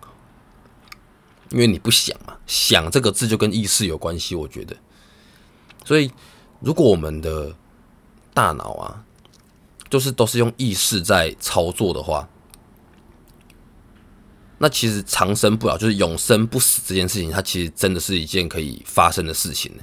[1.50, 4.78] 因为你不想嘛，想这个字就跟意识有关系，我觉得。
[5.84, 6.12] 所以，
[6.60, 7.56] 如果我们的
[8.32, 9.04] 大脑啊，
[9.90, 12.30] 就是都是用意识在操作的话，
[14.60, 19.82] 那其实长生不老，就是永生不死这件事情，它其实真的是一件可以发生的事情呢。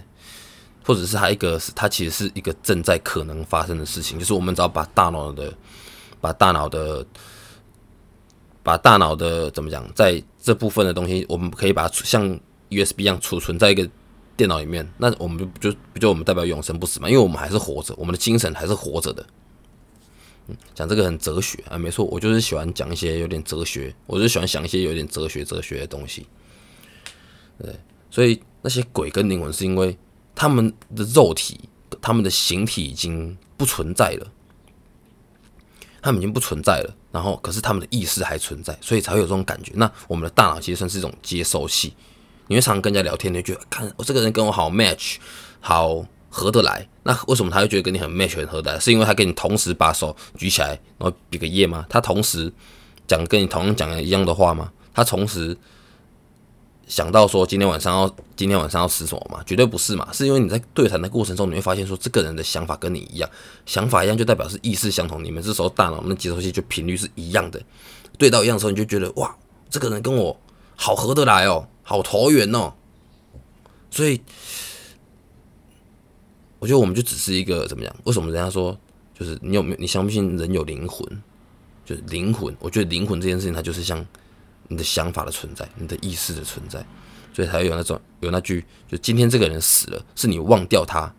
[0.85, 5.53] 或者是它一个，是它其实是一个正在可能发生的事情，就是我们只要把大脑的，
[6.21, 7.05] 把大脑的。
[8.65, 12.25] 把大脑的怎么讲，在这部分的东西，我们可以把它像
[12.71, 13.91] USB 一样储存在一个
[14.37, 17.11] 电脑里面，那我们就就不就我们代表永生不死嘛？
[17.11, 19.27] 因为我们还是活着，我们的精神还是活着的。
[20.47, 26.29] 嗯，讲这个很哲学啊，没错，我就是喜欢讲一些有点哲学，我就喜欢想一些有点哲学哲学的东西。
[27.59, 27.75] 对，
[28.13, 29.99] 所以那些鬼跟灵魂是因为
[30.35, 31.61] 他们的肉体、
[32.01, 34.27] 他们的形体已经不存在了。
[36.05, 39.71] 他们已经不存在了，然后可是他们的意识还存在，所以才会有这种感觉。
[39.77, 41.95] 那我们的大脑其实算是一种接收器，
[42.49, 45.19] 你会常跟人家聊天，你会觉得看我这个人跟我好 match，
[45.61, 46.89] 好合得来。
[47.05, 48.81] 那为什么他会觉得跟你很 match 很合得来？
[48.81, 51.87] 是因为他跟你同时把手举起来，然后比个耶吗？
[51.89, 52.53] 他同时
[53.07, 54.73] 讲跟你同样讲一样的话吗？
[54.93, 55.57] 他同时。
[56.89, 59.43] 想到说今天晚上要今天晚上要吃什么嘛？
[59.47, 60.13] 绝对不是嘛！
[60.13, 63.31] 是因为你在对谈的过程中，你会发现说这个人的想法跟你一样，
[63.65, 65.25] 想法一样就代表是意识相同。
[65.25, 67.63] 你们这时候大脑那接收器就频率是一样的，
[68.19, 69.35] 对到一样的时候，你就觉得哇，
[69.71, 70.39] 这个人跟我
[70.75, 72.73] 好合得来哦，好投缘哦。
[73.91, 74.21] 所以
[76.59, 77.97] 我觉得我们就只是一个怎么样？
[78.05, 78.77] 为什么人家说
[79.19, 79.77] 就是你有没有？
[79.79, 81.07] 你相不信人有灵魂？
[81.85, 84.05] 就是灵魂，我觉得灵魂这件事情，它就是像。
[84.69, 86.85] 你的想法的存在，你的意识的存在，
[87.33, 91.13] 所以才会有那种有那句，就今天这个人死了，是你忘掉他，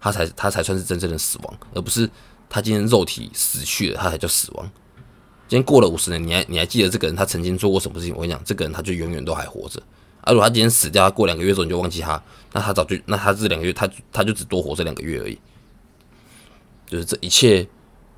[0.00, 2.08] 他才他才算是真正的死亡，而不是
[2.48, 4.70] 他今天肉体死去了，他才叫死亡。
[5.46, 8.14] 今天过了五十年，你还你还记得这个人他曾经做过什么事情？
[8.14, 9.80] 我跟你讲，这个人他就永远都还活着。
[10.22, 15.38] 啊，如果他今天死掉，他过两个月之后你就忘记他，那他早就那他这两个月他他就只多活这两个月而已。
[16.86, 17.66] 就是这一切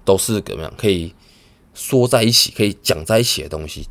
[0.04, 1.12] 都是怎么样可以
[1.74, 3.88] 说在一起，可以讲在一起的东西。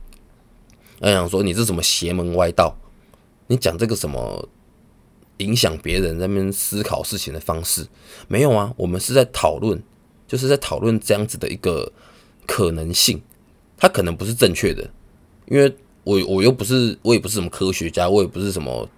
[1.06, 2.76] 他想说你是什么邪门歪道？
[3.46, 4.50] 你讲这个什么
[5.38, 7.86] 影响别人那边思考事情的方式
[8.28, 8.74] 没有啊？
[8.76, 9.80] 我们是在讨论，
[10.28, 11.92] 就是在讨论这样子的一个
[12.48, 13.22] 可能性。
[13.78, 14.90] 它可能不是正确的，
[15.46, 15.72] 因为
[16.04, 18.90] 我我又不是我也不是什么科学家，我也不是什么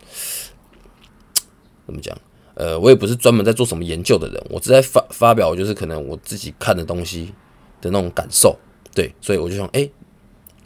[1.86, 2.18] 怎么讲？
[2.54, 7.34] 呃，我也不是专门在做什么研究的人，我只在发发表，就是可能我自己看的东西
[7.82, 8.58] 的那种感受。
[8.94, 9.90] 对，所以我就想，哎。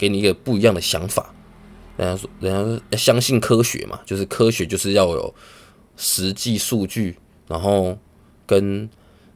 [0.02, 1.32] 给你一个不一样的想法，
[1.96, 5.32] 人家说，人家说要相信科学嘛，就是科学就是要有
[5.96, 7.96] 实际数据，然后
[8.48, 8.90] 跟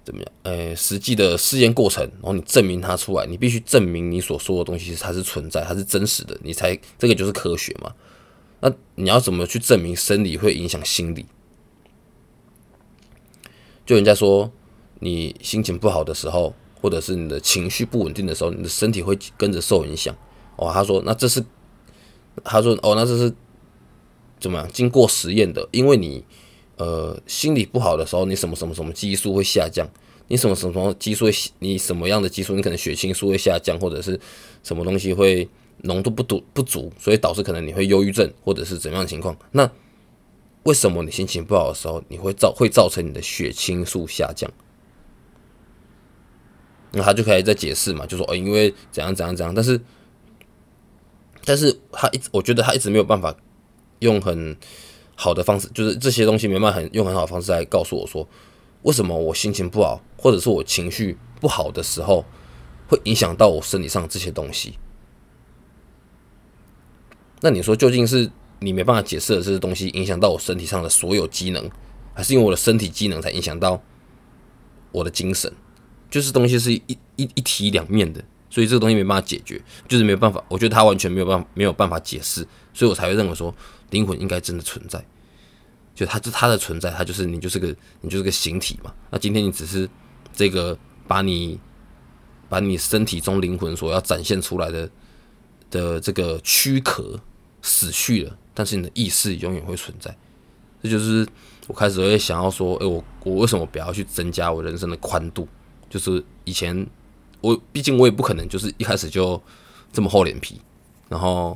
[0.04, 7.94] 怎么样，呃，实际的试验过程，然后你证明它出来，你必须证明你所说的东西它是存在，它是真实的，你才这个就是科学嘛。
[8.62, 11.28] 那你要怎么去证明生理会影响心理？
[13.86, 14.52] 就人家说，
[15.00, 20.16] 你心情不好的时候，或者是你的情绪不稳定的时候，你的身体会跟着受影响。
[20.58, 21.44] 哦，他说，那这是，
[22.44, 23.34] 他说，哦，那这是
[24.40, 24.70] 怎么样？
[24.72, 26.24] 经过实验的，因为你，
[26.78, 29.86] 呃，心理不好的时候，你什么什么什么激素会下降？
[30.28, 31.32] 你什么什么激素会？
[31.60, 32.56] 你什么样的激素？
[32.56, 34.20] 你可能血清素会下降，或者是
[34.64, 35.48] 什么东西会
[35.82, 39.38] 浓度不足不足，所以导致可能你会忧郁症，或者是怎样情况？
[39.52, 39.70] 那
[40.64, 44.50] 为什么你心情不好的时候，你会造会造成你的血清素下降？
[46.92, 49.80] 那他就可以再解释嘛，就说，哦，因为怎样怎样怎样，但是。
[51.46, 53.34] 但是他一直，我觉得他一直没有办法
[54.00, 54.58] 用很
[55.16, 58.28] 好的方式，就是这些东西没办法很用很好的方式来告诉我说，
[58.82, 62.26] 为什么我心情不好，或者是我情绪不好的时候，
[62.88, 64.78] 会影响到我身体上这些东西。
[67.42, 71.70] 那你说究竟是你没办法解释的这些东西影响到我身体上的所有机能，
[72.14, 73.82] 还是因为我的身体机能才影响到
[74.92, 75.54] 我的精神？
[76.10, 76.98] 就是东西是一一
[77.36, 78.24] 一体两面的。
[78.56, 80.42] 所以这个东西没办法解决，就是没办法。
[80.48, 82.40] 我觉得他完全没有办法，没有办法解释，
[82.74, 83.54] 所以我才会认为说
[83.90, 85.06] 灵魂应该真的存在。
[85.94, 88.94] 就它，就它的存在，它就是你，就是个你，就是个形体嘛。
[89.12, 89.90] 那今天你只是
[90.34, 91.60] 这个把你
[92.48, 94.90] 把你身体中灵魂所要展现出来的
[95.70, 97.20] 的这个躯壳
[97.62, 100.16] 死去了，但是你的意识永远会存在。
[100.82, 101.28] 这就是
[101.68, 105.46] 我开始会想要说，诶，我我为什么不要去增加我人生的宽度？
[105.90, 106.88] 就是以前。
[107.46, 109.40] 我毕竟我也不可能就是一开始就
[109.94, 110.60] 这么厚脸皮，
[111.08, 111.56] 然后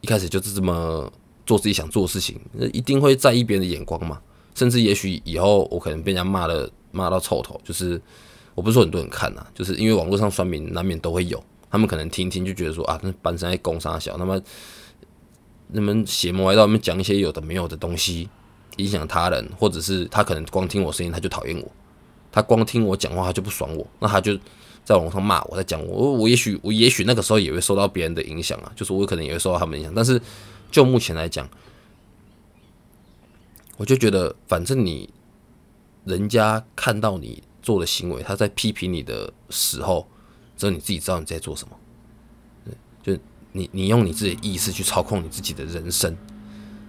[0.00, 1.12] 一开始就是这么
[1.44, 4.18] 做自己想做的事情，那一定会在意别人的眼光嘛。
[4.54, 8.00] 甚至也许以后我可能被人家骂的骂到臭头，就是
[8.54, 14.40] 我不是说很多人看呐，就是因为网络上酸民难免都会有，他们可能听听就觉得说啊，那班上在攻杀小，那么
[15.68, 18.28] 那么邪魔歪道，那么讲一些有的没有的东西，
[18.78, 21.70] 影响他人，或者是他可能光听我声音他就讨厌我，
[22.32, 24.36] 他光听我讲话他就不爽我，那他就
[24.88, 30.18] 在网上骂我，在讲我，我也许我也许那个时候也会受到别人的影响啊，就是我可能也会受到他们影响，但是
[30.70, 31.46] 就目前来讲。
[33.76, 35.10] 我就觉得，反正你
[36.06, 40.08] 人家看到你做的行为，他在批评你的时候，
[40.56, 41.76] 只有你自己知道你在做什么。
[43.02, 43.14] 就
[43.52, 46.16] 你你用你自己的意识去操控你自己的人生，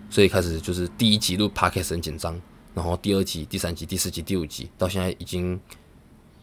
[0.10, 2.42] 所以开始就是第一集录 podcast 很紧张，
[2.74, 5.60] 然后第二集、第三集、第四集、第五集，到现在已经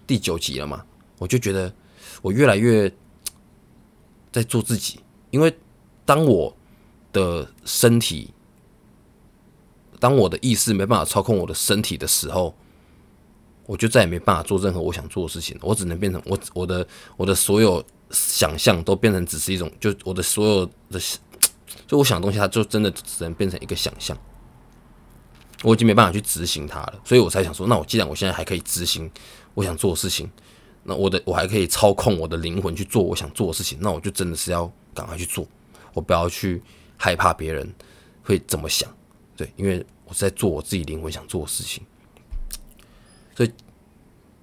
[0.06, 0.84] 第九集了嘛。
[1.18, 1.72] 我就觉得
[2.22, 2.92] 我越来越
[4.32, 5.00] 在做自己，
[5.30, 5.56] 因为
[6.04, 6.56] 当我
[7.12, 8.32] 的身体。
[9.98, 12.54] 当我的意识没办法操控我的身体的时候，
[13.64, 15.58] 我就再也没办法做任何我想做的事情。
[15.62, 21.00] 我只能变成我我的我的所有想象都变成只是一种，就我的所有的
[21.86, 24.16] 就我想的东西，它就真的只能变成一个想象。
[25.62, 29.10] 我已经没办法去执行它了，所以我才想说，那我既然我现在还可以执行
[29.54, 30.30] 我想做的事情，
[30.88, 35.46] 那我的我还可以操控我的灵魂去做我想做的事情，那我就真的是要赶快去做，
[35.92, 36.62] 我不要去
[36.96, 37.74] 害怕别人
[38.22, 38.88] 会怎么想。
[39.36, 41.84] 对，因为我在做我自己灵魂想做的事情，
[43.34, 43.52] 所以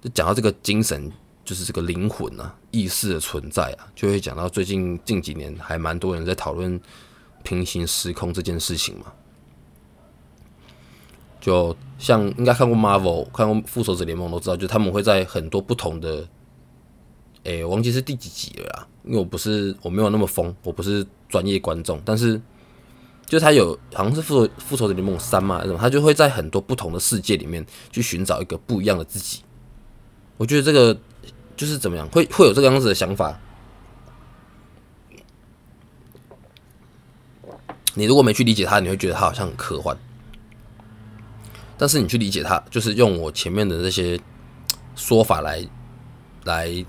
[0.02, 1.10] 就讲到这个精神，
[1.44, 6.80] 就是这个灵魂啊，意识的存在啊，就会讲到最近近几年还蛮多人在讨论
[7.42, 9.12] 平行时空这件事情嘛。
[11.44, 16.26] 就像应该看过 Marvel、看过复仇者联盟都知道，就他们会在很多不同的，
[17.42, 22.40] 诶，忘记是第几集了啦，因为我不是我没有那么疯，我不是专业观众，但是。
[23.26, 29.40] 就他有好像是复复仇者联盟三嘛那种，他就会在很多不同的世界里面去寻找一个不一样的自己。
[30.36, 30.94] 我觉得这个
[31.56, 33.40] 就是怎么样，会会有这个样子的想法。
[37.94, 39.96] 你如果没去理解他，你会觉得他好像很科幻。
[41.76, 44.20] 但是你去理解他，就是用我前面的这些
[44.94, 45.66] 说法来
[46.44, 46.84] 来。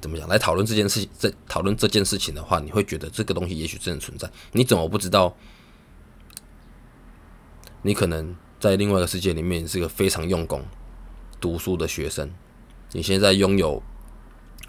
[0.00, 0.28] 怎么讲？
[0.28, 4.28] 来讨论这件事情，在讨论这件事情的话，你会觉得这个东西也许真的存在。
[4.50, 5.32] 你怎么不知道？
[7.82, 10.60] 你可能在另外一个世界里面是个非常用功
[11.40, 12.28] 读书的学生，
[12.90, 13.80] 你现在拥有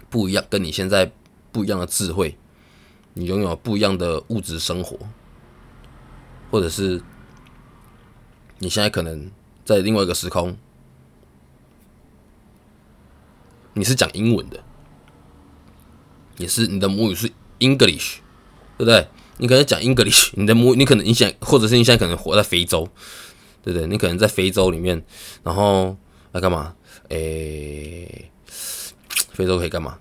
[0.08, 1.10] 不一样，跟你现在
[1.50, 2.38] 不一样的智慧，
[3.14, 4.96] 你拥有不一样的物质生活，
[6.48, 7.02] 或者是
[8.64, 9.30] 你现在可能
[9.62, 10.56] 在另外一个时空，
[13.74, 14.58] 你是讲英文的。
[16.38, 18.16] 也是你的母语是 English，
[18.78, 19.06] 对不对？
[19.36, 22.88] 你可能讲 English，你的母，你可能你想，或者是你现在可能活在非洲，
[23.62, 23.86] 对不对？
[23.86, 25.04] 你可能在非洲里面，
[25.42, 25.94] 然后
[26.32, 26.74] 来干嘛？
[27.10, 29.98] 诶，非洲可以干嘛？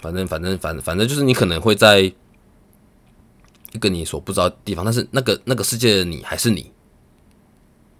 [0.00, 6.72] 反正反正反反正就是你可能会在一个你所不知道的地方，但是那个那个世界的你还是你。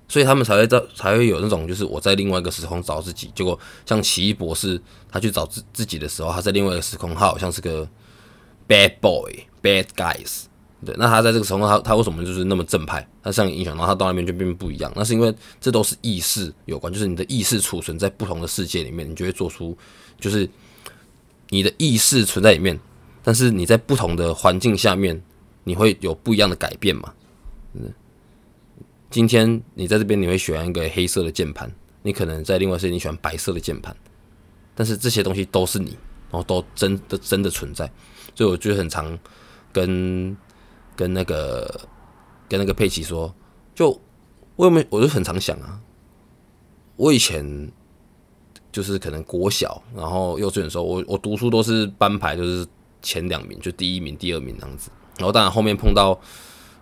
[0.06, 3.30] 所以他们才会在才会有那种，就是我在另外一个时空找自己。
[3.34, 7.88] 结果像奇异博士，他去找自自己的时候，他在另外一个时空，他好像是个
[8.68, 10.44] bad boy bad guys。
[10.84, 13.08] 对，那他在这个时候，他他为什么就是那么正派？
[13.22, 14.92] 他这样影响到他到那边就变不一样。
[14.94, 19.74] 那是因为这都是意识有关，就是你的意识储存在不同的世界里面，你就会做出，
[20.20, 20.46] 就是
[21.48, 22.78] 你的意识存在里面，
[23.22, 25.22] 但是你在不同的环境下面，
[25.64, 27.14] 你会有不一样的改变嘛？
[27.72, 27.90] 嗯。
[29.14, 31.72] 今天你在这边，你会选一个黑色的键盘，
[32.02, 33.96] 你可能在另外世界你喜欢白色的键盘，
[34.74, 35.96] 但是这些东西都是你，
[36.32, 37.88] 然后都真的真的存在，
[38.34, 39.16] 所以我就很常
[39.72, 40.36] 跟
[40.96, 41.88] 跟那个
[42.48, 43.32] 跟那个佩奇说，
[43.72, 43.90] 就
[44.56, 45.80] 我有没，我就很常想啊，
[46.96, 47.70] 我以前
[48.72, 52.66] 就是可能国小，然后幼稚园的时候，我我读书都是班排，就是
[53.00, 56.20] 前两名，就第一名、第二名这样子，然后当然后面碰到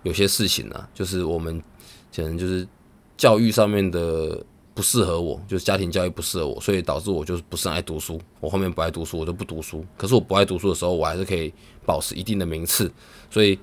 [0.02, 1.62] 有些事情呢，就是我们。
[2.14, 2.66] 可能就是
[3.16, 4.44] 教育上面的
[4.74, 8.20] 不适合我，就是家庭教育不适合我，所以导致我就是不是很爱读书。
[8.40, 9.84] 我后面不爱读书，我就不读书。
[9.96, 11.52] 可是我不爱读书的时候，我还是可以
[11.84, 12.90] 保持一定的名次。
[13.30, 13.58] 所以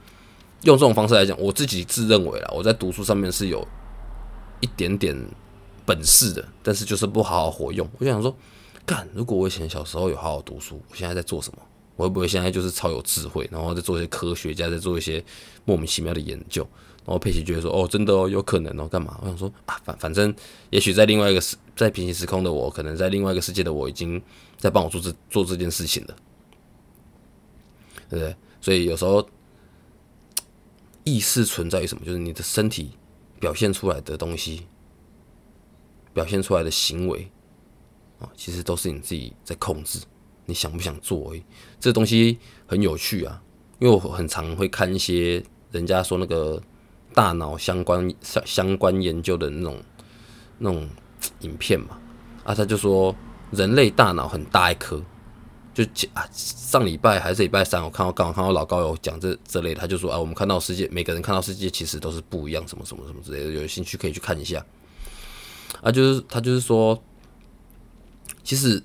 [0.64, 3.68] 用这种方式来讲，我自己自认为啦，我在读书上面是有
[4.62, 5.16] 一点点
[5.86, 7.90] 本事的，但是就是不好好活用。
[7.98, 8.36] 我就想说，
[8.86, 11.60] 干，如果我以前小时候有好好读书，我现在在做什么？
[11.96, 15.22] 我会不会现在就是超有智慧，然后在做一些科学家，在做一些
[15.66, 16.66] 莫名其妙的研究？
[17.10, 20.32] 然后佩奇觉得说：“哦，真的哦，有可能哦，干嘛？”我想说啊，反反正，
[20.70, 24.22] 也许在另外一个时，在平行时空的我，可能在另外一个世界的我，已经
[24.58, 26.16] 在帮我做这做这件事情了，
[28.12, 28.36] 对不对？
[28.62, 29.28] 所以有时候
[31.04, 32.06] 意识存在于什么？
[32.06, 32.92] 就是你的身体
[33.40, 34.68] 表现出来的东西，
[36.14, 37.28] 表现出来的行为
[38.20, 40.00] 啊，其实都是你自己在控制。
[40.46, 41.34] 你想不想做？
[41.34, 41.44] 哎，
[41.80, 43.42] 这东西很有趣啊，
[43.80, 46.62] 因为我很常会看一些人家说那个
[47.14, 49.84] 大脑相关相相关研究的那种
[50.58, 50.90] 那种
[51.42, 52.00] 影片嘛，
[52.44, 53.16] 啊，他就说
[53.52, 55.02] 人类大脑很大一颗，
[55.74, 64.66] 就啊上礼拜还是礼拜三，我看到刚好看到老高有讲这这类的，他就说啊，我们看到世界，每个人看到世界其实都是不一样，什么什么什么之类的，有兴趣可以去看一下，
[65.82, 67.02] 啊，就是他就是说，
[68.44, 68.84] 其实。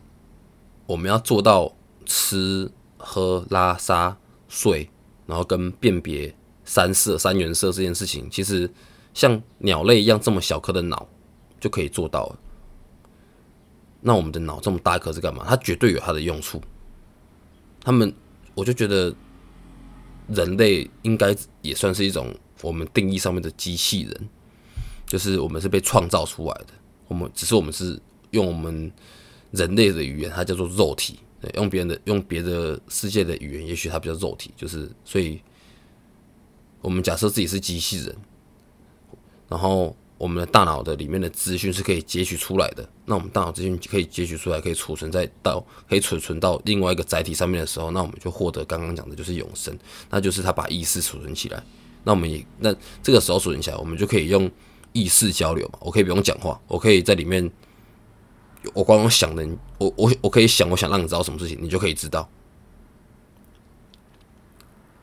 [0.86, 4.14] 我们要做到吃喝拉撒
[4.50, 4.90] 睡，
[5.24, 6.36] 然后跟辨别
[6.74, 8.68] 三色三原色这件事情，其实
[9.12, 11.08] 像鸟类一样这么小颗的脑
[11.60, 12.36] 就可以做到。
[14.00, 15.44] 那我们的脑这么大颗是干嘛？
[15.48, 16.60] 它绝对有它的用处。
[17.80, 18.12] 他们，
[18.54, 19.14] 我就觉得
[20.28, 24.28] 人类应该也算是一种我们定义上面的机器人，
[25.06, 26.74] 就是我们是被创造出来的。
[27.06, 28.00] 我们只是我们是
[28.32, 28.90] 用我们。
[29.50, 31.20] 人类的语言，它叫做肉体。
[31.54, 34.50] 用别人的、用别的世界的语言，也许它比较肉体。
[34.56, 35.40] 就是，所以
[36.84, 38.14] 我们假设自己是机器人，
[39.48, 42.86] 然后我们的大脑的里面的资讯是可以截取出来的。
[43.06, 49.74] 那我们大脑资讯可以截取出来，可以储存在到可以储存到另外一个载体上面的时候，那我们就获得刚刚讲的就是永生。
[50.10, 51.62] 那就是他把意识储存起来。
[52.04, 54.50] 那我们也那这个时候储存起来，我们就可以用
[54.92, 55.78] 意识交流嘛。
[55.80, 57.50] 我可以不用讲话，我可以在里面。
[58.72, 62.26] 我光用想的，我我我可以想，我想让你知道什么事情，你就可以知道。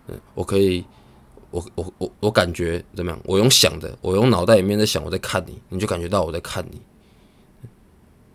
[0.07, 0.83] 嗯，我可以，
[1.51, 3.21] 我我我我感觉怎么样？
[3.25, 6.81] 我用想的，我用脑袋里面在想，我在看你，你就感觉到我在看你。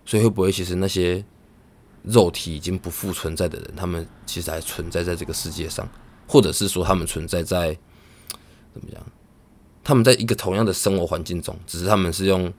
[0.05, 1.25] 所以会不会其实那些
[2.03, 5.89] 肉体已经不复存在的人，他们其实还存在在这个世界上，
[6.29, 7.77] 或者是说他们存在在
[8.73, 9.03] 怎么样？
[9.83, 12.53] 他们在一个同样的生活环境中，只是他们是用。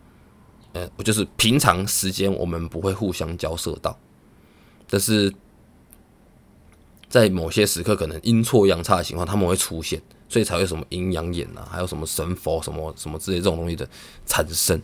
[0.74, 3.98] 呃，我就是平常时间我们不会互相交涉到，
[4.88, 5.34] 但是
[7.10, 13.88] 在某些时刻可能阴错阳差的情况，他们会出现，所以才会什么阴阳眼啊，还有什么神佛什么什么之类这种东西的
[14.26, 14.82] 产生。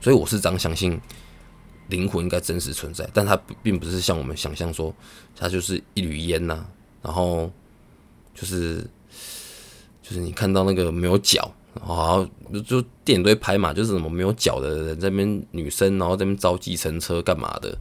[0.00, 1.00] 所以我是这样相信
[1.88, 4.94] 灵魂应该真实存在，但它并不是像我们想象说，
[5.36, 6.64] 它就是一缕烟呐，
[7.02, 7.50] 然后
[8.34, 8.82] 就是
[10.02, 11.52] 就是你看到那个没有脚。
[11.80, 12.26] 好，
[12.66, 17.78] 就电影都会拍嘛，就是什么没有脚的人在那边，女生然后在那边招计程车干嘛的，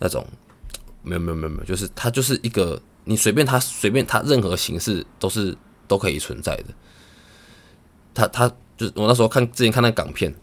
[0.00, 0.26] 那种
[1.02, 6.64] 没有没有没有没有，就是它就是一个你随便它随便它任何形式都是都可以存在的。
[8.14, 10.34] 他他就是我那时候看之前看那港片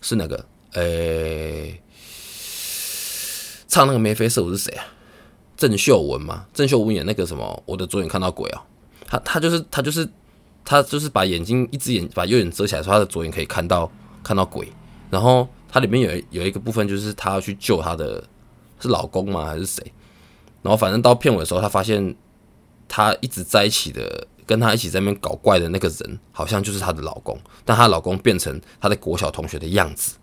[0.00, 1.82] 是那个诶，
[3.66, 4.84] 唱那个眉飞色舞是谁啊？
[5.56, 8.62] 郑秀文嘛，郑秀文演那个什么我的左眼看到鬼啊，
[9.06, 10.08] 他他就是他就是。
[10.64, 13.90] 他就是把眼睛一只眼把右眼遮起来，说他的左眼可以看到
[14.22, 14.70] 看到鬼。
[15.08, 18.22] 然后它里面有有一个部分，就是他要去救他的，
[18.78, 19.92] 是老公吗还是谁？
[20.62, 22.14] 然后反正到片尾的时候，他发现
[22.88, 30.16] 他一直在一起的，跟他一起在那边搞怪的那个人，好像就是她的老公，但她老公变成她的国小同学的样子。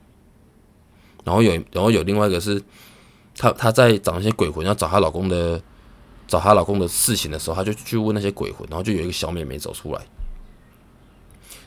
[1.23, 2.61] 然后有然后有另外一个是，
[3.37, 5.61] 她她在找那些鬼魂要找她老公的
[6.27, 10.01] 找她老公的事情的时候，她就去问那些鬼魂，然后就有一个小妹妹走出来。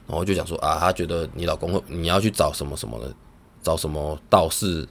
[0.06, 3.14] 然后就讲说啊，她觉得你老公，你要去找什么什么的，
[3.62, 4.88] 找什么道士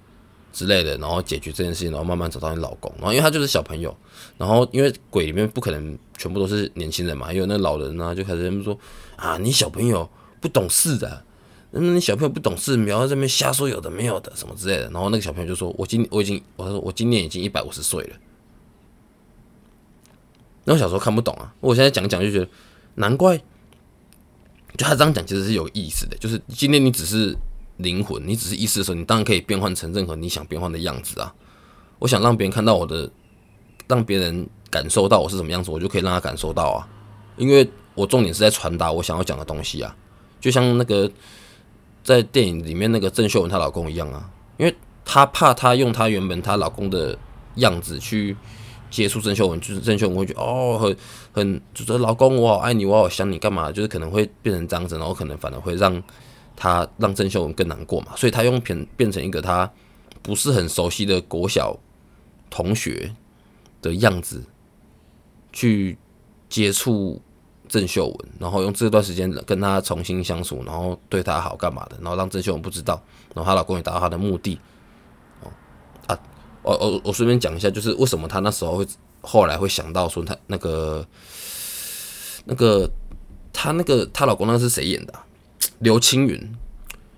[0.58, 2.92] 之类的，然后解决这件事情，然后慢慢找到你老公。
[2.98, 3.96] 然后因为他就是小朋友，
[4.40, 8.76] 然后因为鬼里面不可能全部都是年轻人嘛，因为那老人呢就开始他们说
[9.18, 10.10] 啊，你小朋友
[10.42, 11.24] 不懂事的，
[11.74, 14.90] 嗯，你小朋友不懂事，不要在这边瞎说有的没有的什么之类的。
[14.90, 18.16] 然后那个小朋友就说，我今我已经我说我今年已经一百五十岁了。
[20.64, 22.48] 那我小时候看不懂啊，我现在讲讲就觉得
[22.96, 23.40] 难怪。
[24.76, 27.36] 就他这样讲其实是有意思的，就是今天你只是
[27.78, 31.34] 灵魂，你只是意识的时候，你当然可以变换成任何你想变换的样子啊。
[32.00, 33.10] 我想让别人看到我的，
[33.88, 36.88] 让别人感受到我是什么样子，我就可以让他感受到啊。
[37.38, 39.96] 因为我重点是在传达我想要讲的东西啊。
[40.40, 41.10] 就像那个
[42.04, 47.18] 在电影里面那个郑秀文她老公一样啊，因为她怕她用她原本她老公的
[47.56, 48.36] 样子去。
[48.90, 50.98] 接触郑秀文，就是郑秀文会觉得哦，很
[51.34, 53.70] 很就是老公，我好爱你，我好想你，干嘛？
[53.70, 56.02] 就是可能会变成这样子，然后可能反而会让
[56.58, 58.14] 他让郑秀文更难过嘛。
[58.18, 59.72] 所以他用变变成一个他
[60.22, 61.78] 不是很熟悉的国小
[62.50, 63.16] 同学
[63.82, 64.44] 的样子
[65.54, 65.98] 去
[66.50, 67.22] 接触
[67.70, 73.02] 郑秀文，然后用这段时间跟他重新相处，然后对他好干嘛的，然后让郑秀文不知道，
[73.34, 74.60] 然后她老公也达到他的目的。
[75.42, 75.52] 哦，
[76.08, 76.20] 啊
[76.64, 78.88] 我我我顺便讲一下，就是为什么他那时候会
[79.22, 81.06] 后来会想到说他那个
[82.46, 82.90] 那个
[83.52, 85.14] 她那个她老公那是谁演的？
[85.80, 86.56] 刘青云。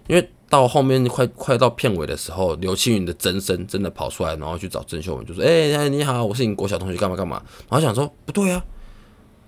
[0.08, 7.40] 因为到后面快快到片尾的时候，刘青云的真身真的跑出来，然后去找郑秀文，就说：“哎哎，你好，我是你国小同学，干嘛干嘛。”
[7.70, 8.66] 然后想说：“不对啊，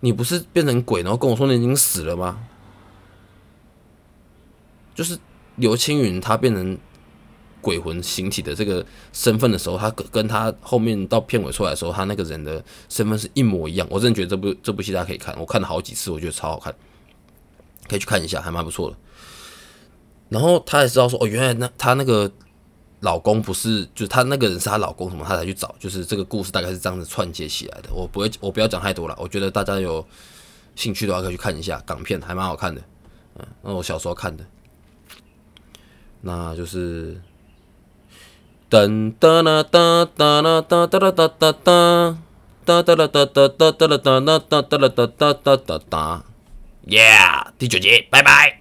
[0.02, 2.46] 你不是变成鬼，然后跟我说你已经死了吗？”
[4.94, 5.18] 就是
[5.56, 6.78] 刘青云他变成
[7.60, 13.88] 鬼魂形体的这个身份的时候，他跟他后面到片尾出来的时候，他那个人的身份是一模一样。
[13.90, 16.76] 我真的觉得这部这部戏大家可以看，我看了好几次，我觉得超好看，
[17.92, 18.96] 可以去看一下，还蛮不错的。
[20.30, 22.32] 然后他也知道说，哦，原来那他那个
[23.02, 27.90] 老公不是，就是他那个人是他老公什么，他才去找，就是这个故事大概是这样子串接起来的。
[27.92, 29.16] 我不会，我不要讲太多了。
[29.20, 30.08] 我觉得大家有
[30.78, 32.82] 兴趣的话可以去看一下港片，还蛮好看的。
[33.36, 34.46] 嗯，那我小时候看的，
[36.22, 37.20] 那就是
[38.70, 41.52] 噔噔啦哒哒啦哒哒啦哒哒哒
[42.64, 46.24] 哒哒啦哒哒哒哒啦哒啦哒哒啦哒哒哒哒哒
[46.88, 48.61] ，Yeah，第九集，拜拜。